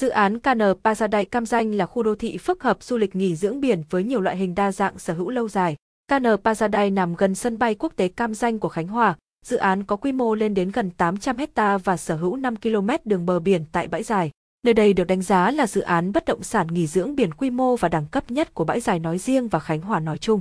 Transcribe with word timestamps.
Dự 0.00 0.08
án 0.08 0.38
KN 0.38 0.60
Paradise 0.84 1.24
Cam 1.24 1.46
Danh 1.46 1.74
là 1.74 1.86
khu 1.86 2.02
đô 2.02 2.14
thị 2.14 2.38
phức 2.38 2.62
hợp 2.62 2.82
du 2.82 2.96
lịch 2.96 3.16
nghỉ 3.16 3.36
dưỡng 3.36 3.60
biển 3.60 3.82
với 3.90 4.04
nhiều 4.04 4.20
loại 4.20 4.36
hình 4.36 4.54
đa 4.54 4.72
dạng 4.72 4.98
sở 4.98 5.14
hữu 5.14 5.30
lâu 5.30 5.48
dài. 5.48 5.76
KN 6.08 6.24
Paradise 6.44 6.90
nằm 6.90 7.14
gần 7.14 7.34
sân 7.34 7.58
bay 7.58 7.74
quốc 7.74 7.92
tế 7.96 8.08
Cam 8.08 8.34
Danh 8.34 8.58
của 8.58 8.68
Khánh 8.68 8.88
Hòa. 8.88 9.16
Dự 9.46 9.56
án 9.56 9.84
có 9.84 9.96
quy 9.96 10.12
mô 10.12 10.34
lên 10.34 10.54
đến 10.54 10.70
gần 10.70 10.90
800 10.90 11.36
hecta 11.36 11.78
và 11.78 11.96
sở 11.96 12.16
hữu 12.16 12.36
5 12.36 12.56
km 12.56 12.88
đường 13.04 13.26
bờ 13.26 13.38
biển 13.38 13.64
tại 13.72 13.88
bãi 13.88 14.02
dài. 14.02 14.30
Nơi 14.64 14.74
đây 14.74 14.92
được 14.92 15.04
đánh 15.04 15.22
giá 15.22 15.50
là 15.50 15.66
dự 15.66 15.80
án 15.80 16.12
bất 16.12 16.24
động 16.24 16.42
sản 16.42 16.66
nghỉ 16.66 16.86
dưỡng 16.86 17.16
biển 17.16 17.34
quy 17.34 17.50
mô 17.50 17.76
và 17.76 17.88
đẳng 17.88 18.06
cấp 18.06 18.30
nhất 18.30 18.54
của 18.54 18.64
bãi 18.64 18.80
dài 18.80 18.98
nói 18.98 19.18
riêng 19.18 19.48
và 19.48 19.58
Khánh 19.58 19.80
Hòa 19.80 20.00
nói 20.00 20.18
chung. 20.18 20.40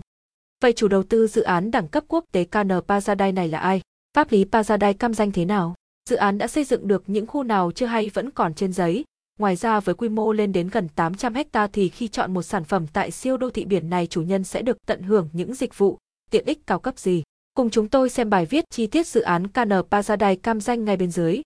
Vậy 0.61 0.73
chủ 0.73 0.87
đầu 0.87 1.03
tư 1.03 1.27
dự 1.27 1.41
án 1.41 1.71
đẳng 1.71 1.87
cấp 1.87 2.03
quốc 2.07 2.25
tế 2.31 2.43
KN 2.43 2.69
Paradise 2.87 3.31
này 3.31 3.47
là 3.47 3.59
ai? 3.59 3.81
Pháp 4.15 4.31
lý 4.31 4.45
Paradise 4.45 4.93
Cam 4.93 5.13
Danh 5.13 5.31
thế 5.31 5.45
nào? 5.45 5.75
Dự 6.09 6.15
án 6.15 6.37
đã 6.37 6.47
xây 6.47 6.63
dựng 6.63 6.87
được 6.87 7.03
những 7.07 7.27
khu 7.27 7.43
nào 7.43 7.71
chưa 7.71 7.85
hay 7.85 8.11
vẫn 8.13 8.31
còn 8.31 8.53
trên 8.53 8.73
giấy, 8.73 9.03
Ngoài 9.37 9.55
ra 9.55 9.79
với 9.79 9.95
quy 9.95 10.09
mô 10.09 10.31
lên 10.31 10.51
đến 10.51 10.69
gần 10.69 10.87
800 10.95 11.33
hecta 11.33 11.67
thì 11.67 11.89
khi 11.89 12.07
chọn 12.07 12.33
một 12.33 12.41
sản 12.41 12.63
phẩm 12.63 12.87
tại 12.93 13.11
siêu 13.11 13.37
đô 13.37 13.49
thị 13.49 13.65
biển 13.65 13.89
này 13.89 14.07
chủ 14.07 14.21
nhân 14.21 14.43
sẽ 14.43 14.61
được 14.61 14.77
tận 14.85 15.01
hưởng 15.01 15.29
những 15.33 15.53
dịch 15.53 15.77
vụ, 15.77 15.97
tiện 16.31 16.45
ích 16.45 16.67
cao 16.67 16.79
cấp 16.79 16.99
gì. 16.99 17.23
Cùng 17.53 17.69
chúng 17.69 17.89
tôi 17.89 18.09
xem 18.09 18.29
bài 18.29 18.45
viết 18.45 18.65
chi 18.69 18.87
tiết 18.87 19.07
dự 19.07 19.21
án 19.21 19.47
KN 19.47 19.71
Paradise 19.91 20.35
Cam 20.35 20.61
Danh 20.61 20.85
ngay 20.85 20.97
bên 20.97 21.11
dưới. 21.11 21.41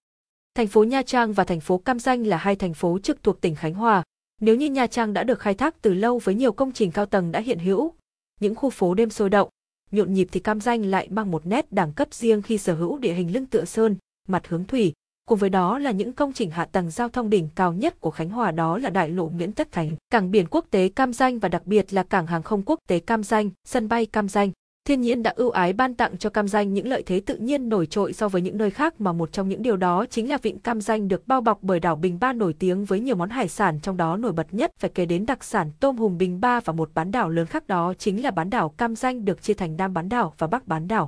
Thành 0.56 0.68
phố 0.68 0.84
Nha 0.84 1.02
Trang 1.02 1.34
và 1.34 1.44
thành 1.44 1.60
phố 1.60 1.78
Cam 1.78 2.00
Danh 2.00 2.28
là 2.28 2.38
hai 2.38 2.56
thành 2.56 2.74
phố 2.74 3.00
trực 3.00 3.24
thuộc 3.24 3.42
tỉnh 3.42 3.56
Khánh 3.56 3.74
Hòa. 3.74 4.04
Nếu 4.42 4.56
như 4.56 4.70
Nha 4.70 4.88
Trang 4.88 5.14
đã 5.14 5.24
được 5.24 5.40
khai 5.40 5.54
thác 5.54 5.82
từ 5.82 5.94
lâu 5.94 6.20
với 6.20 6.36
nhiều 6.36 6.52
công 6.52 6.72
trình 6.72 6.92
cao 6.92 7.06
tầng 7.06 7.32
đã 7.32 7.40
hiện 7.40 7.60
hữu, 7.60 7.94
những 8.40 8.56
khu 8.56 8.70
phố 8.70 8.94
đêm 8.94 9.10
sôi 9.10 9.30
động, 9.30 9.50
nhộn 9.92 10.14
nhịp 10.14 10.28
thì 10.32 10.40
Cam 10.40 10.62
Danh 10.62 10.86
lại 10.86 11.08
mang 11.10 11.32
một 11.32 11.46
nét 11.46 11.72
đẳng 11.72 11.94
cấp 11.94 12.14
riêng 12.14 12.42
khi 12.42 12.58
sở 12.58 12.74
hữu 12.74 12.98
địa 12.98 13.14
hình 13.14 13.34
lưng 13.34 13.46
tựa 13.46 13.66
sơn, 13.66 13.96
mặt 14.28 14.48
hướng 14.48 14.66
thủy, 14.66 14.94
cùng 15.26 15.40
với 15.40 15.50
đó 15.50 15.80
là 15.80 15.92
những 15.92 16.14
công 16.14 16.34
trình 16.34 16.52
hạ 16.52 16.66
tầng 16.66 16.90
giao 16.90 17.10
thông 17.10 17.30
đỉnh 17.30 17.50
cao 17.56 17.74
nhất 17.74 18.00
của 18.00 18.12
Khánh 18.12 18.30
Hòa 18.30 18.52
đó 18.52 18.78
là 18.78 18.90
đại 18.90 19.10
lộ 19.10 19.28
Nguyễn 19.28 19.52
Tất 19.52 19.72
Thành, 19.72 19.92
cảng 20.10 20.32
biển 20.32 20.46
quốc 20.50 20.66
tế 20.72 20.90
Cam 20.90 21.14
Danh 21.14 21.40
và 21.40 21.50
đặc 21.50 21.66
biệt 21.66 21.94
là 21.94 22.04
cảng 22.04 22.28
hàng 22.28 22.44
không 22.44 22.64
quốc 22.66 22.80
tế 22.88 23.00
Cam 23.00 23.24
Danh, 23.24 23.50
sân 23.68 23.88
bay 23.88 24.06
Cam 24.06 24.30
Danh. 24.30 24.52
Thiên 24.88 25.02
nhiên 25.02 25.24
đã 25.24 25.34
ưu 25.36 25.50
ái 25.50 25.74
ban 25.74 25.96
tặng 25.96 26.18
cho 26.18 26.30
Cam 26.30 26.48
Danh 26.48 26.74
những 26.74 26.88
lợi 26.88 27.04
thế 27.06 27.20
tự 27.20 27.36
nhiên 27.36 27.70
nổi 27.70 27.86
trội 27.86 28.14
so 28.14 28.28
với 28.28 28.42
những 28.42 28.58
nơi 28.58 28.72
khác 28.72 29.02
mà 29.02 29.14
một 29.14 29.32
trong 29.32 29.50
những 29.50 29.62
điều 29.62 29.78
đó 29.78 30.06
chính 30.10 30.30
là 30.30 30.38
vịnh 30.38 30.60
Cam 30.60 30.82
Danh 30.82 31.08
được 31.08 31.28
bao 31.28 31.42
bọc 31.42 31.60
bởi 31.62 31.80
đảo 31.80 31.96
Bình 31.96 32.18
Ba 32.20 32.34
nổi 32.34 32.54
tiếng 32.60 32.86
với 32.86 33.00
nhiều 33.00 33.16
món 33.16 33.30
hải 33.30 33.48
sản 33.48 33.80
trong 33.80 33.98
đó 33.98 34.18
nổi 34.18 34.32
bật 34.32 34.48
nhất 34.52 34.72
phải 34.80 34.92
kể 34.96 35.06
đến 35.06 35.26
đặc 35.26 35.44
sản 35.44 35.72
tôm 35.80 35.98
hùm 35.98 36.18
Bình 36.18 36.42
Ba 36.42 36.60
và 36.60 36.74
một 36.74 36.92
bán 36.94 37.12
đảo 37.12 37.30
lớn 37.30 37.46
khác 37.46 37.68
đó 37.68 37.94
chính 37.98 38.24
là 38.24 38.32
bán 38.32 38.50
đảo 38.50 38.70
Cam 38.70 38.96
Danh 38.96 39.26
được 39.26 39.42
chia 39.42 39.54
thành 39.54 39.78
Nam 39.78 39.94
bán 39.94 40.10
đảo 40.10 40.34
và 40.38 40.48
Bắc 40.48 40.68
bán 40.68 40.88
đảo. 40.88 41.08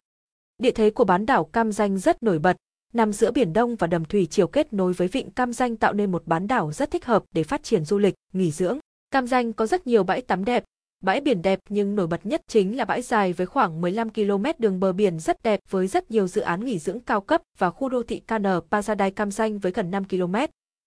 Địa 0.57 0.71
thế 0.71 0.89
của 0.89 1.03
bán 1.03 1.25
đảo 1.25 1.45
Cam 1.45 1.71
Danh 1.71 1.97
rất 1.97 2.23
nổi 2.23 2.39
bật, 2.39 2.57
nằm 2.93 3.13
giữa 3.13 3.31
biển 3.31 3.53
Đông 3.53 3.75
và 3.75 3.87
đầm 3.87 4.05
thủy 4.05 4.25
triều 4.25 4.47
kết 4.47 4.73
nối 4.73 4.93
với 4.93 5.07
vịnh 5.07 5.31
Cam 5.31 5.53
Danh 5.53 5.75
tạo 5.75 5.93
nên 5.93 6.11
một 6.11 6.23
bán 6.25 6.47
đảo 6.47 6.71
rất 6.71 6.91
thích 6.91 7.05
hợp 7.05 7.23
để 7.31 7.43
phát 7.43 7.63
triển 7.63 7.85
du 7.85 7.97
lịch, 7.97 8.13
nghỉ 8.33 8.51
dưỡng. 8.51 8.79
Cam 9.11 9.27
Danh 9.27 9.53
có 9.53 9.65
rất 9.65 9.87
nhiều 9.87 10.03
bãi 10.03 10.21
tắm 10.21 10.45
đẹp, 10.45 10.63
bãi 11.03 11.21
biển 11.21 11.41
đẹp 11.41 11.59
nhưng 11.69 11.95
nổi 11.95 12.07
bật 12.07 12.25
nhất 12.25 12.41
chính 12.47 12.77
là 12.77 12.85
bãi 12.85 13.01
dài 13.01 13.33
với 13.33 13.47
khoảng 13.47 13.81
15 13.81 14.09
km 14.09 14.43
đường 14.59 14.79
bờ 14.79 14.93
biển 14.93 15.19
rất 15.19 15.43
đẹp 15.43 15.59
với 15.69 15.87
rất 15.87 16.11
nhiều 16.11 16.27
dự 16.27 16.41
án 16.41 16.65
nghỉ 16.65 16.79
dưỡng 16.79 16.99
cao 16.99 17.21
cấp 17.21 17.41
và 17.57 17.69
khu 17.69 17.89
đô 17.89 18.03
thị 18.03 18.21
KN 18.27 18.45
Paradise 18.71 19.09
Cam 19.09 19.31
Danh 19.31 19.59
với 19.59 19.71
gần 19.71 19.91
5 19.91 20.05
km. 20.05 20.35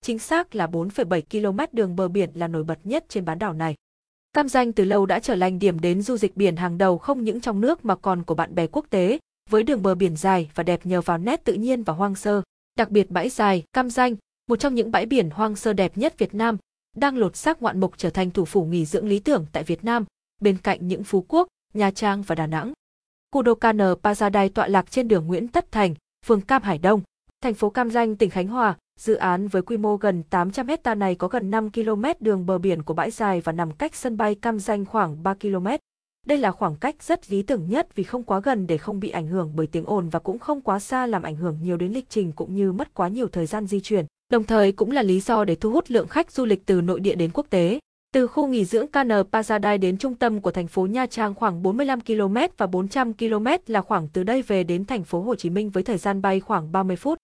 Chính 0.02 0.18
xác 0.18 0.54
là 0.54 0.66
4,7 0.66 1.22
km 1.30 1.76
đường 1.76 1.96
bờ 1.96 2.08
biển 2.08 2.30
là 2.34 2.48
nổi 2.48 2.64
bật 2.64 2.78
nhất 2.84 3.04
trên 3.08 3.24
bán 3.24 3.38
đảo 3.38 3.52
này. 3.52 3.74
Cam 4.32 4.48
Danh 4.48 4.72
từ 4.72 4.84
lâu 4.84 5.06
đã 5.06 5.18
trở 5.18 5.36
thành 5.36 5.58
điểm 5.58 5.80
đến 5.80 6.02
du 6.02 6.16
lịch 6.22 6.36
biển 6.36 6.56
hàng 6.56 6.78
đầu 6.78 6.98
không 6.98 7.24
những 7.24 7.40
trong 7.40 7.60
nước 7.60 7.84
mà 7.84 7.96
còn 7.96 8.22
của 8.22 8.34
bạn 8.34 8.54
bè 8.54 8.66
quốc 8.66 8.86
tế, 8.90 9.18
với 9.50 9.62
đường 9.62 9.82
bờ 9.82 9.94
biển 9.94 10.16
dài 10.16 10.50
và 10.54 10.62
đẹp 10.62 10.86
nhờ 10.86 11.00
vào 11.00 11.18
nét 11.18 11.44
tự 11.44 11.52
nhiên 11.52 11.82
và 11.82 11.92
hoang 11.92 12.14
sơ. 12.14 12.42
Đặc 12.78 12.90
biệt 12.90 13.10
bãi 13.10 13.28
dài, 13.28 13.64
Cam 13.72 13.90
Danh, 13.90 14.16
một 14.48 14.56
trong 14.56 14.74
những 14.74 14.90
bãi 14.90 15.06
biển 15.06 15.30
hoang 15.30 15.56
sơ 15.56 15.72
đẹp 15.72 15.98
nhất 15.98 16.18
Việt 16.18 16.34
Nam, 16.34 16.56
đang 16.96 17.18
lột 17.18 17.36
xác 17.36 17.62
ngoạn 17.62 17.80
mục 17.80 17.92
trở 17.96 18.10
thành 18.10 18.30
thủ 18.30 18.44
phủ 18.44 18.64
nghỉ 18.64 18.84
dưỡng 18.84 19.08
lý 19.08 19.18
tưởng 19.18 19.46
tại 19.52 19.62
Việt 19.62 19.84
Nam, 19.84 20.04
bên 20.40 20.58
cạnh 20.58 20.88
những 20.88 21.04
Phú 21.04 21.24
Quốc, 21.28 21.48
Nha 21.74 21.90
Trang 21.90 22.22
và 22.22 22.34
Đà 22.34 22.46
Nẵng. 22.46 22.72
Kudokan 23.30 23.76
đô 23.76 23.94
Paradise 23.94 24.48
tọa 24.48 24.68
lạc 24.68 24.90
trên 24.90 25.08
đường 25.08 25.26
Nguyễn 25.26 25.48
Tất 25.48 25.72
Thành, 25.72 25.94
phường 26.26 26.40
Cam 26.40 26.62
Hải 26.62 26.78
Đông, 26.78 27.00
thành 27.40 27.54
phố 27.54 27.70
Cam 27.70 27.90
Ranh, 27.90 28.16
tỉnh 28.16 28.30
Khánh 28.30 28.48
Hòa. 28.48 28.76
Dự 29.00 29.14
án 29.14 29.48
với 29.48 29.62
quy 29.62 29.76
mô 29.76 29.96
gần 29.96 30.22
800 30.22 30.68
hecta 30.68 30.94
này 30.94 31.14
có 31.14 31.28
gần 31.28 31.50
5 31.50 31.70
km 31.70 32.04
đường 32.20 32.46
bờ 32.46 32.58
biển 32.58 32.82
của 32.82 32.94
bãi 32.94 33.10
dài 33.10 33.40
và 33.40 33.52
nằm 33.52 33.72
cách 33.72 33.94
sân 33.94 34.16
bay 34.16 34.34
Cam 34.34 34.58
Ranh 34.58 34.84
khoảng 34.84 35.22
3 35.22 35.34
km. 35.34 35.66
Đây 36.26 36.38
là 36.38 36.50
khoảng 36.50 36.76
cách 36.76 37.02
rất 37.02 37.30
lý 37.30 37.42
tưởng 37.42 37.68
nhất 37.68 37.88
vì 37.94 38.04
không 38.04 38.22
quá 38.22 38.40
gần 38.40 38.66
để 38.66 38.78
không 38.78 39.00
bị 39.00 39.10
ảnh 39.10 39.26
hưởng 39.26 39.52
bởi 39.56 39.66
tiếng 39.66 39.84
ồn 39.86 40.08
và 40.08 40.18
cũng 40.18 40.38
không 40.38 40.60
quá 40.60 40.78
xa 40.78 41.06
làm 41.06 41.22
ảnh 41.22 41.36
hưởng 41.36 41.58
nhiều 41.62 41.76
đến 41.76 41.92
lịch 41.92 42.10
trình 42.10 42.32
cũng 42.32 42.54
như 42.54 42.72
mất 42.72 42.94
quá 42.94 43.08
nhiều 43.08 43.28
thời 43.28 43.46
gian 43.46 43.66
di 43.66 43.80
chuyển. 43.80 44.06
Đồng 44.32 44.44
thời 44.44 44.72
cũng 44.72 44.90
là 44.90 45.02
lý 45.02 45.20
do 45.20 45.44
để 45.44 45.54
thu 45.54 45.70
hút 45.70 45.84
lượng 45.88 46.08
khách 46.08 46.32
du 46.32 46.44
lịch 46.44 46.66
từ 46.66 46.80
nội 46.80 47.00
địa 47.00 47.14
đến 47.14 47.30
quốc 47.34 47.46
tế. 47.50 47.78
Từ 48.14 48.26
khu 48.26 48.46
nghỉ 48.46 48.64
dưỡng 48.64 48.86
KN 48.86 49.10
Paradise 49.32 49.78
đến 49.78 49.98
trung 49.98 50.14
tâm 50.14 50.40
của 50.40 50.50
thành 50.50 50.66
phố 50.66 50.86
Nha 50.86 51.06
Trang 51.06 51.34
khoảng 51.34 51.62
45 51.62 52.00
km 52.00 52.36
và 52.56 52.66
400 52.66 53.12
km 53.12 53.46
là 53.66 53.80
khoảng 53.80 54.08
từ 54.08 54.22
đây 54.22 54.42
về 54.42 54.64
đến 54.64 54.84
thành 54.84 55.04
phố 55.04 55.20
Hồ 55.20 55.34
Chí 55.34 55.50
Minh 55.50 55.70
với 55.70 55.82
thời 55.82 55.98
gian 55.98 56.22
bay 56.22 56.40
khoảng 56.40 56.72
30 56.72 56.96
phút. 56.96 57.18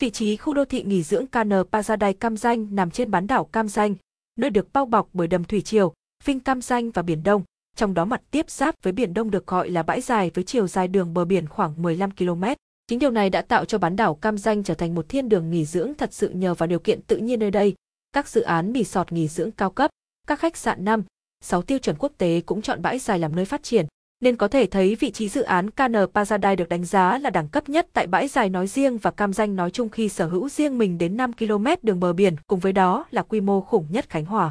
Vị 0.00 0.10
trí 0.10 0.36
khu 0.36 0.54
đô 0.54 0.64
thị 0.64 0.82
nghỉ 0.82 1.02
dưỡng 1.02 1.26
KN 1.26 1.52
Paradise 1.72 2.12
Cam 2.12 2.36
Danh 2.36 2.66
nằm 2.70 2.90
trên 2.90 3.10
bán 3.10 3.26
đảo 3.26 3.44
Cam 3.44 3.68
Danh, 3.68 3.94
nơi 4.38 4.50
được 4.50 4.72
bao 4.72 4.86
bọc 4.86 5.08
bởi 5.12 5.26
đầm 5.26 5.44
thủy 5.44 5.60
triều, 5.60 5.92
Vinh 6.24 6.40
Cam 6.40 6.62
Danh 6.62 6.90
và 6.90 7.02
Biển 7.02 7.22
Đông 7.22 7.42
trong 7.76 7.94
đó 7.94 8.04
mặt 8.04 8.20
tiếp 8.30 8.50
giáp 8.50 8.74
với 8.82 8.92
Biển 8.92 9.14
Đông 9.14 9.30
được 9.30 9.46
gọi 9.46 9.70
là 9.70 9.82
bãi 9.82 10.00
dài 10.00 10.30
với 10.34 10.44
chiều 10.44 10.66
dài 10.66 10.88
đường 10.88 11.14
bờ 11.14 11.24
biển 11.24 11.48
khoảng 11.48 11.82
15 11.82 12.10
km. 12.10 12.44
Chính 12.86 12.98
điều 12.98 13.10
này 13.10 13.30
đã 13.30 13.42
tạo 13.42 13.64
cho 13.64 13.78
bán 13.78 13.96
đảo 13.96 14.14
Cam 14.14 14.38
Danh 14.38 14.62
trở 14.62 14.74
thành 14.74 14.94
một 14.94 15.08
thiên 15.08 15.28
đường 15.28 15.50
nghỉ 15.50 15.64
dưỡng 15.64 15.94
thật 15.94 16.12
sự 16.12 16.28
nhờ 16.28 16.54
vào 16.54 16.66
điều 16.66 16.78
kiện 16.78 17.02
tự 17.02 17.16
nhiên 17.16 17.40
nơi 17.40 17.50
đây. 17.50 17.74
Các 18.12 18.28
dự 18.28 18.40
án 18.40 18.72
mì 18.72 18.84
sọt 18.84 19.12
nghỉ 19.12 19.28
dưỡng 19.28 19.50
cao 19.50 19.70
cấp, 19.70 19.90
các 20.26 20.38
khách 20.38 20.56
sạn 20.56 20.84
năm, 20.84 21.02
6 21.44 21.62
tiêu 21.62 21.78
chuẩn 21.78 21.96
quốc 21.98 22.12
tế 22.18 22.42
cũng 22.46 22.62
chọn 22.62 22.82
bãi 22.82 22.98
dài 22.98 23.18
làm 23.18 23.36
nơi 23.36 23.44
phát 23.44 23.62
triển, 23.62 23.86
nên 24.20 24.36
có 24.36 24.48
thể 24.48 24.66
thấy 24.66 24.94
vị 24.94 25.10
trí 25.10 25.28
dự 25.28 25.42
án 25.42 25.70
KN 25.70 25.94
Paradise 26.14 26.56
được 26.56 26.68
đánh 26.68 26.84
giá 26.84 27.18
là 27.18 27.30
đẳng 27.30 27.48
cấp 27.48 27.68
nhất 27.68 27.88
tại 27.92 28.06
bãi 28.06 28.28
dài 28.28 28.50
nói 28.50 28.66
riêng 28.66 28.98
và 28.98 29.10
Cam 29.10 29.32
Danh 29.32 29.56
nói 29.56 29.70
chung 29.70 29.88
khi 29.88 30.08
sở 30.08 30.26
hữu 30.26 30.48
riêng 30.48 30.78
mình 30.78 30.98
đến 30.98 31.16
5 31.16 31.32
km 31.32 31.66
đường 31.82 32.00
bờ 32.00 32.12
biển, 32.12 32.36
cùng 32.46 32.60
với 32.60 32.72
đó 32.72 33.04
là 33.10 33.22
quy 33.22 33.40
mô 33.40 33.60
khủng 33.60 33.86
nhất 33.90 34.10
Khánh 34.10 34.24
Hòa. 34.24 34.50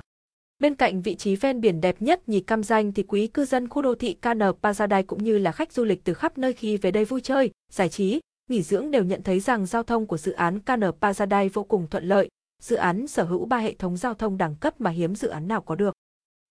Bên 0.60 0.76
cạnh 0.76 1.02
vị 1.02 1.16
trí 1.16 1.36
ven 1.36 1.62
biển 1.62 1.82
đẹp 1.82 2.02
nhất 2.02 2.30
nhì 2.30 2.40
cam 2.40 2.64
danh 2.64 2.94
thì 2.94 3.04
quý 3.04 3.28
cư 3.28 3.46
dân 3.46 3.70
khu 3.70 3.82
đô 3.82 3.96
thị 3.96 4.14
KN 4.14 4.40
Paradise 4.62 5.04
cũng 5.04 5.24
như 5.24 5.38
là 5.38 5.52
khách 5.52 5.74
du 5.74 5.84
lịch 5.84 6.04
từ 6.04 6.14
khắp 6.14 6.38
nơi 6.38 6.54
khi 6.54 6.78
về 6.78 6.92
đây 6.92 7.06
vui 7.06 7.22
chơi, 7.22 7.52
giải 7.72 7.90
trí, 7.90 8.20
nghỉ 8.50 8.62
dưỡng 8.62 8.92
đều 8.92 9.04
nhận 9.04 9.24
thấy 9.24 9.40
rằng 9.40 9.66
giao 9.66 9.84
thông 9.84 10.06
của 10.06 10.18
dự 10.18 10.32
án 10.32 10.60
KN 10.60 10.82
Paradise 11.02 11.50
vô 11.54 11.64
cùng 11.64 11.88
thuận 11.88 12.04
lợi. 12.04 12.30
Dự 12.62 12.76
án 12.76 13.08
sở 13.08 13.24
hữu 13.24 13.46
ba 13.46 13.58
hệ 13.58 13.74
thống 13.74 13.98
giao 13.98 14.14
thông 14.14 14.38
đẳng 14.38 14.56
cấp 14.56 14.82
mà 14.82 14.90
hiếm 14.90 15.16
dự 15.16 15.28
án 15.28 15.48
nào 15.48 15.62
có 15.62 15.76
được. 15.76 15.94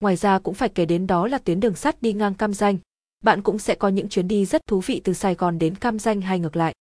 Ngoài 0.01 0.17
ra 0.17 0.39
cũng 0.39 0.55
phải 0.55 0.69
kể 0.69 0.85
đến 0.87 1.07
đó 1.07 1.27
là 1.27 1.39
tuyến 1.39 1.61
đường 1.61 1.75
sắt 1.75 2.03
đi 2.03 2.13
ngang 2.13 2.35
Cam 2.35 2.55
Danh. 2.55 2.79
Bạn 3.25 3.43
cũng 3.43 3.59
sẽ 3.59 3.75
có 3.75 3.89
những 3.89 4.09
chuyến 4.09 4.29
đi 4.29 4.45
rất 4.45 4.67
thú 4.67 4.81
vị 4.87 5.01
từ 5.05 5.13
Sài 5.13 5.35
Gòn 5.35 5.59
đến 5.59 5.75
Cam 5.75 5.99
Danh 5.99 6.21
hay 6.21 6.39
ngược 6.39 6.57
lại. 6.57 6.75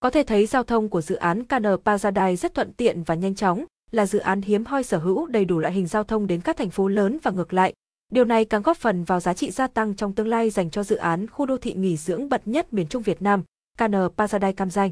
Có 0.00 0.10
thể 0.10 0.22
thấy 0.22 0.46
giao 0.46 0.62
thông 0.62 0.88
của 0.88 1.02
dự 1.02 1.14
án 1.14 1.44
KN 1.44 1.64
Paradise 1.84 2.36
rất 2.36 2.54
thuận 2.54 2.72
tiện 2.72 3.02
và 3.02 3.14
nhanh 3.14 3.34
chóng, 3.34 3.64
là 3.90 4.06
dự 4.06 4.18
án 4.18 4.42
hiếm 4.42 4.64
hoi 4.64 4.82
sở 4.82 4.98
hữu 4.98 5.26
đầy 5.26 5.44
đủ 5.44 5.58
loại 5.58 5.74
hình 5.74 5.86
giao 5.86 6.04
thông 6.04 6.26
đến 6.26 6.40
các 6.40 6.56
thành 6.56 6.70
phố 6.70 6.88
lớn 6.88 7.18
và 7.22 7.30
ngược 7.30 7.52
lại. 7.52 7.72
Điều 8.12 8.24
này 8.24 8.44
càng 8.44 8.62
góp 8.62 8.76
phần 8.76 9.04
vào 9.04 9.20
giá 9.20 9.34
trị 9.34 9.50
gia 9.50 9.66
tăng 9.66 9.94
trong 9.94 10.14
tương 10.14 10.28
lai 10.28 10.50
dành 10.50 10.70
cho 10.70 10.82
dự 10.82 10.96
án 10.96 11.26
khu 11.26 11.46
đô 11.46 11.56
thị 11.56 11.74
nghỉ 11.74 11.96
dưỡng 11.96 12.28
bậc 12.28 12.48
nhất 12.48 12.72
miền 12.72 12.86
Trung 12.88 13.02
Việt 13.02 13.22
Nam, 13.22 13.42
KN 13.78 13.94
Paradise 14.16 14.52
Cam 14.52 14.70
Ranh. 14.70 14.90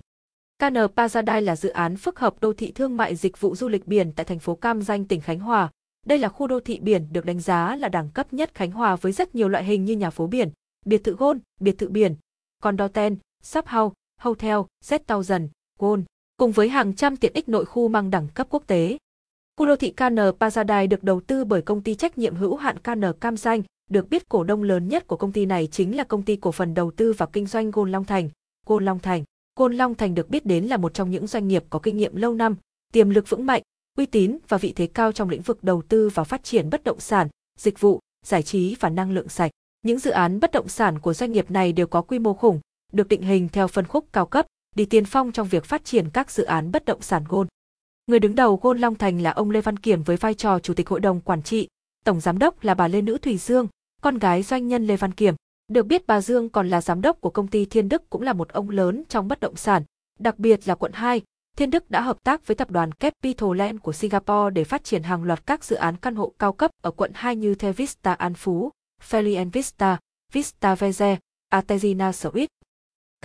KN 0.59 0.77
Paradise 0.97 1.41
là 1.41 1.57
dự 1.57 1.69
án 1.69 1.97
phức 1.97 2.19
hợp 2.19 2.35
đô 2.41 2.53
thị 2.53 2.73
thương 2.73 2.97
mại 2.97 3.17
dịch 3.17 3.41
vụ 3.41 3.57
du 3.57 3.69
lịch 3.69 3.87
biển 3.87 4.13
tại 4.13 4.25
thành 4.25 4.39
phố 4.39 4.55
Cam 4.55 4.83
Ranh 4.83 5.05
tỉnh 5.05 5.21
Khánh 5.21 5.41
Hòa. 5.41 5.71
Đây 6.07 6.19
là 6.19 6.29
khu 6.29 6.47
đô 6.47 6.61
thị 6.61 6.81
biển 6.81 7.07
được 7.13 7.25
đánh 7.25 7.41
giá 7.41 7.77
là 7.77 7.89
đẳng 7.89 8.11
cấp 8.11 8.33
nhất 8.33 8.51
Khánh 8.55 8.71
Hòa 8.71 8.97
với 8.97 9.13
rất 9.13 9.35
nhiều 9.35 9.49
loại 9.49 9.65
hình 9.65 9.85
như 9.85 9.97
nhà 9.97 10.11
phố 10.11 10.27
biển, 10.27 10.51
biệt 10.87 11.05
thự 11.05 11.17
gôn, 11.17 11.41
biệt 11.61 11.79
thự 11.79 11.89
biển, 11.89 12.15
condotel, 12.63 13.13
shop 13.43 13.67
house, 13.67 13.95
hotel, 14.21 14.59
z 14.85 14.99
tàu 15.07 15.23
dần, 15.23 15.49
gôn 15.79 16.05
cùng 16.37 16.53
với 16.53 16.69
hàng 16.69 16.95
trăm 16.95 17.17
tiện 17.17 17.33
ích 17.35 17.49
nội 17.49 17.65
khu 17.65 17.89
mang 17.89 18.11
đẳng 18.11 18.29
cấp 18.35 18.47
quốc 18.51 18.63
tế. 18.67 18.99
Khu 19.57 19.67
đô 19.67 19.77
thị 19.77 19.91
KN 19.91 20.17
Pazadai 20.17 20.89
được 20.89 21.03
đầu 21.03 21.21
tư 21.21 21.45
bởi 21.45 21.63
công 21.63 21.83
ty 21.83 21.95
trách 21.95 22.19
nhiệm 22.19 22.35
hữu 22.35 22.57
hạn 22.57 22.79
KN 22.79 23.03
Cam 23.21 23.37
Danh, 23.37 23.63
được 23.91 24.11
biết 24.11 24.29
cổ 24.29 24.45
đông 24.45 24.63
lớn 24.63 24.89
nhất 24.89 25.07
của 25.07 25.17
công 25.17 25.33
ty 25.33 25.47
này 25.47 25.69
chính 25.73 25.97
là 25.97 26.05
công 26.05 26.23
ty 26.23 26.37
cổ 26.37 26.53
phần 26.53 26.75
đầu 26.75 26.91
tư 26.91 27.13
và 27.13 27.27
kinh 27.27 27.47
doanh 27.47 27.71
Gôn 27.71 27.93
Long 27.93 28.05
Thành, 28.05 28.31
Gold 28.67 28.87
Long 28.87 28.99
Thành. 28.99 29.25
Gold 29.59 29.75
Long 29.75 29.95
Thành 29.95 30.15
được 30.15 30.31
biết 30.31 30.47
đến 30.47 30.65
là 30.65 30.77
một 30.77 30.95
trong 30.95 31.11
những 31.11 31.27
doanh 31.27 31.49
nghiệp 31.49 31.65
có 31.71 31.79
kinh 31.79 31.97
nghiệm 31.97 32.17
lâu 32.17 32.35
năm, 32.35 32.57
tiềm 32.93 33.11
lực 33.11 33.29
vững 33.29 33.47
mạnh, 33.47 33.63
uy 33.99 34.07
tín 34.07 34.39
và 34.49 34.59
vị 34.59 34.73
thế 34.77 34.87
cao 34.87 35.13
trong 35.13 35.29
lĩnh 35.29 35.43
vực 35.43 35.65
đầu 35.65 35.83
tư 35.89 36.09
và 36.15 36.25
phát 36.25 36.45
triển 36.45 36.71
bất 36.71 36.85
động 36.85 37.01
sản, 37.01 37.29
dịch 37.59 37.81
vụ, 37.81 38.01
giải 38.25 38.43
trí 38.43 38.77
và 38.81 38.89
năng 38.89 39.13
lượng 39.13 39.29
sạch. 39.29 39.51
Những 39.83 39.99
dự 39.99 40.11
án 40.11 40.41
bất 40.41 40.53
động 40.53 40.69
sản 40.69 40.99
của 40.99 41.15
doanh 41.15 41.33
nghiệp 41.33 41.51
này 41.51 41.73
đều 41.73 41.87
có 41.87 42.03
quy 42.03 42.19
mô 42.19 42.35
khủng, 42.35 42.61
được 42.93 43.09
định 43.09 43.23
hình 43.23 43.49
theo 43.49 43.69
phân 43.69 43.87
khúc 43.87 44.07
cao 44.13 44.27
cấp, 44.27 44.47
đi 44.77 44.85
tiên 44.85 45.05
phong 45.05 45.33
trong 45.33 45.49
việc 45.49 45.65
phát 45.65 45.85
triển 45.85 46.11
các 46.11 46.31
dự 46.31 46.45
án 46.45 46.73
bất 46.73 46.85
động 46.85 47.03
sản 47.03 47.25
Gôn. 47.29 47.47
Người 48.07 48.21
đứng 48.21 48.35
đầu 48.35 48.59
Gôn 48.63 48.79
Long 48.79 48.95
Thành 48.95 49.23
là 49.23 49.31
ông 49.31 49.51
Lê 49.51 49.61
Văn 49.61 49.77
Kiểm 49.77 50.03
với 50.03 50.17
vai 50.17 50.35
trò 50.35 50.59
Chủ 50.59 50.75
tịch 50.75 50.89
Hội 50.89 51.01
đồng 51.01 51.21
Quản 51.21 51.43
trị, 51.43 51.69
Tổng 52.05 52.21
Giám 52.21 52.39
đốc 52.39 52.65
là 52.65 52.75
bà 52.75 52.89
Lê 52.89 53.03
Nữ 53.03 53.19
thủy 53.19 53.37
Dương, 53.37 53.69
con 54.03 54.19
gái 54.19 54.43
doanh 54.43 54.69
nhân 54.69 54.87
Lê 54.87 54.97
Văn 54.97 55.13
Kiểm. 55.13 55.35
Được 55.69 55.87
biết 55.87 56.07
bà 56.07 56.21
Dương 56.21 56.49
còn 56.49 56.69
là 56.69 56.81
giám 56.81 57.01
đốc 57.01 57.21
của 57.21 57.31
công 57.31 57.49
ty 57.49 57.65
Thiên 57.65 57.89
Đức 57.89 58.11
cũng 58.11 58.23
là 58.23 58.33
một 58.33 58.49
ông 58.49 58.71
lớn 58.71 59.03
trong 59.09 59.29
bất 59.29 59.41
động 59.41 59.57
sản, 59.57 59.83
đặc 60.19 60.39
biệt 60.39 60.69
là 60.69 60.75
quận 60.75 60.93
2, 60.93 61.23
Thiên 61.57 61.71
Đức 61.71 61.91
đã 61.91 62.01
hợp 62.01 62.25
tác 62.25 62.47
với 62.47 62.55
tập 62.55 62.71
đoàn 62.71 62.93
Capitaland 62.93 63.81
của 63.83 63.93
Singapore 63.93 64.51
để 64.53 64.65
phát 64.65 64.85
triển 64.85 65.03
hàng 65.03 65.25
loạt 65.25 65.47
các 65.47 65.65
dự 65.65 65.77
án 65.77 65.97
căn 65.97 66.15
hộ 66.15 66.33
cao 66.39 66.53
cấp 66.53 66.71
ở 66.83 66.91
quận 66.91 67.11
2 67.15 67.37
như 67.37 67.55
The 67.55 67.73
Vista 67.73 68.13
An 68.13 68.35
Phú, 68.35 68.71
Felian 69.11 69.51
Vista, 69.51 69.99
Vista 70.33 70.75
Veze, 70.75 71.17
Artesina 71.49 72.13
Suite. 72.13 72.47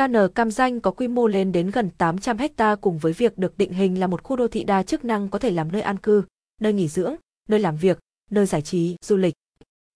KN 0.01 0.15
Cam 0.36 0.51
Danh 0.51 0.80
có 0.80 0.92
quy 0.92 1.07
mô 1.07 1.27
lên 1.27 1.51
đến 1.51 1.71
gần 1.71 1.89
800 1.98 2.38
ha 2.57 2.75
cùng 2.75 2.98
với 2.98 3.13
việc 3.13 3.38
được 3.38 3.57
định 3.57 3.74
hình 3.74 4.00
là 4.00 4.07
một 4.07 4.24
khu 4.24 4.36
đô 4.36 4.48
thị 4.48 4.63
đa 4.63 4.83
chức 4.83 5.06
năng 5.06 5.30
có 5.30 5.39
thể 5.39 5.51
làm 5.51 5.71
nơi 5.71 5.81
an 5.81 5.98
cư, 5.98 6.24
nơi 6.62 6.74
nghỉ 6.74 6.88
dưỡng, 6.88 7.15
nơi 7.50 7.59
làm 7.59 7.77
việc, 7.77 8.00
nơi 8.31 8.45
giải 8.45 8.62
trí, 8.62 8.95
du 9.01 9.18
lịch. 9.18 9.33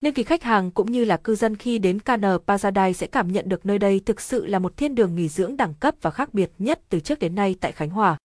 Nên 0.00 0.14
kỳ 0.14 0.22
khách 0.22 0.42
hàng 0.42 0.70
cũng 0.70 0.92
như 0.92 1.04
là 1.04 1.16
cư 1.16 1.34
dân 1.34 1.56
khi 1.56 1.78
đến 1.78 1.98
KN 2.00 2.22
Paradise 2.46 2.92
sẽ 2.92 3.06
cảm 3.06 3.32
nhận 3.32 3.48
được 3.48 3.66
nơi 3.66 3.78
đây 3.78 4.00
thực 4.00 4.20
sự 4.20 4.46
là 4.46 4.58
một 4.58 4.76
thiên 4.76 4.94
đường 4.94 5.14
nghỉ 5.14 5.28
dưỡng 5.28 5.56
đẳng 5.56 5.74
cấp 5.74 5.94
và 6.02 6.10
khác 6.10 6.34
biệt 6.34 6.50
nhất 6.58 6.80
từ 6.88 7.00
trước 7.00 7.18
đến 7.18 7.34
nay 7.34 7.56
tại 7.60 7.72
Khánh 7.72 7.90
Hòa. 7.90 8.16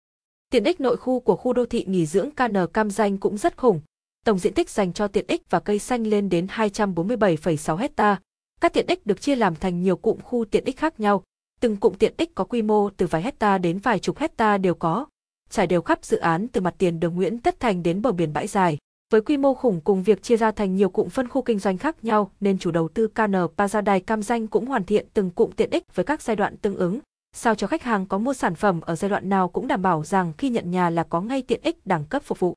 Tiện 0.52 0.64
ích 0.64 0.82
nội 0.82 0.98
khu 0.98 1.20
của 1.20 1.36
khu 1.36 1.54
đô 1.54 1.66
thị 1.66 1.86
nghỉ 1.88 2.06
dưỡng 2.06 2.32
KN 2.32 2.56
Cam 2.74 2.92
Danh 2.92 3.18
cũng 3.18 3.38
rất 3.38 3.58
khủng. 3.58 3.82
Tổng 4.26 4.40
diện 4.40 4.54
tích 4.54 4.70
dành 4.70 4.94
cho 4.94 5.08
tiện 5.08 5.26
ích 5.28 5.42
và 5.50 5.60
cây 5.60 5.80
xanh 5.80 6.08
lên 6.08 6.30
đến 6.30 6.48
247,6 6.48 7.76
hecta. 7.76 8.20
Các 8.62 8.74
tiện 8.74 8.88
ích 8.88 9.06
được 9.06 9.22
chia 9.22 9.36
làm 9.36 9.56
thành 9.56 9.82
nhiều 9.82 9.96
cụm 9.96 10.20
khu 10.20 10.46
tiện 10.46 10.66
ích 10.66 10.78
khác 10.78 11.00
nhau. 11.00 11.24
Từng 11.62 11.78
cụm 11.78 11.94
tiện 11.94 12.14
ích 12.18 12.36
có 12.36 12.44
quy 12.44 12.62
mô 12.62 12.90
từ 12.90 13.08
vài 13.08 13.22
hecta 13.22 13.58
đến 13.58 13.78
vài 13.78 14.00
chục 14.00 14.18
hecta 14.18 14.58
đều 14.58 14.76
có. 14.76 15.06
Trải 15.50 15.68
đều 15.68 15.82
khắp 15.82 16.06
dự 16.06 16.18
án 16.18 16.48
từ 16.48 16.62
mặt 16.62 16.76
tiền 16.78 17.00
đường 17.00 17.16
Nguyễn 17.16 17.40
Tất 17.40 17.60
Thành 17.60 17.84
đến 17.84 18.02
bờ 18.02 18.12
biển 18.12 18.34
bãi 18.34 18.48
dài. 18.48 18.78
Với 19.12 19.22
quy 19.22 19.38
mô 19.38 19.54
khủng 19.54 19.82
cùng 19.82 20.04
việc 20.04 20.24
chia 20.24 20.38
ra 20.38 20.52
thành 20.52 20.76
nhiều 20.76 20.90
cụm 20.90 21.10
phân 21.10 21.28
khu 21.28 21.42
kinh 21.42 21.60
doanh 21.60 21.78
khác 21.78 22.04
nhau 22.04 22.32
nên 22.40 22.58
chủ 22.58 22.72
đầu 22.72 22.88
tư 22.88 23.08
KN 23.08 23.34
Pazadai 23.58 24.00
Cam 24.00 24.24
Danh 24.24 24.48
cũng 24.48 24.66
hoàn 24.66 24.84
thiện 24.84 25.06
từng 25.14 25.30
cụm 25.30 25.52
tiện 25.52 25.70
ích 25.70 25.96
với 25.96 26.06
các 26.06 26.22
giai 26.22 26.36
đoạn 26.36 26.58
tương 26.58 26.76
ứng, 26.76 27.00
sao 27.36 27.56
cho 27.56 27.68
khách 27.68 27.84
hàng 27.84 28.06
có 28.06 28.18
mua 28.18 28.34
sản 28.34 28.56
phẩm 28.56 28.82
ở 28.82 28.96
giai 28.96 29.10
đoạn 29.10 29.30
nào 29.30 29.50
cũng 29.50 29.68
đảm 29.68 29.82
bảo 29.82 30.04
rằng 30.04 30.34
khi 30.38 30.50
nhận 30.50 30.72
nhà 30.72 30.90
là 30.90 31.04
có 31.04 31.22
ngay 31.22 31.42
tiện 31.42 31.62
ích 31.64 31.86
đẳng 31.86 32.06
cấp 32.06 32.24
phục 32.26 32.40
vụ. 32.40 32.54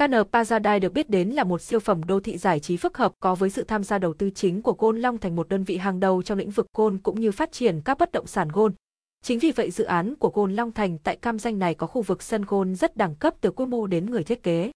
KN 0.00 0.12
Paradise 0.32 0.78
được 0.78 0.92
biết 0.92 1.10
đến 1.10 1.28
là 1.28 1.44
một 1.44 1.62
siêu 1.62 1.80
phẩm 1.80 2.04
đô 2.04 2.20
thị 2.20 2.38
giải 2.38 2.60
trí 2.60 2.76
phức 2.76 2.98
hợp, 2.98 3.12
có 3.20 3.34
với 3.34 3.50
sự 3.50 3.64
tham 3.64 3.84
gia 3.84 3.98
đầu 3.98 4.14
tư 4.14 4.30
chính 4.30 4.62
của 4.62 4.74
Gold 4.78 4.98
Long 4.98 5.18
thành 5.18 5.36
một 5.36 5.48
đơn 5.48 5.64
vị 5.64 5.76
hàng 5.76 6.00
đầu 6.00 6.22
trong 6.22 6.38
lĩnh 6.38 6.50
vực 6.50 6.66
Gold 6.78 6.96
cũng 7.02 7.20
như 7.20 7.32
phát 7.32 7.52
triển 7.52 7.80
các 7.84 7.98
bất 7.98 8.12
động 8.12 8.26
sản 8.26 8.48
Gold. 8.52 8.74
Chính 9.22 9.38
vì 9.38 9.50
vậy, 9.50 9.70
dự 9.70 9.84
án 9.84 10.14
của 10.14 10.30
Gold 10.34 10.54
Long 10.54 10.72
Thành 10.72 10.98
tại 10.98 11.16
Cam 11.16 11.38
Danh 11.38 11.58
này 11.58 11.74
có 11.74 11.86
khu 11.86 12.02
vực 12.02 12.22
sân 12.22 12.44
Gold 12.48 12.78
rất 12.78 12.96
đẳng 12.96 13.14
cấp 13.14 13.34
từ 13.40 13.50
quy 13.50 13.66
mô 13.66 13.86
đến 13.86 14.06
người 14.06 14.24
thiết 14.24 14.42
kế. 14.42 14.70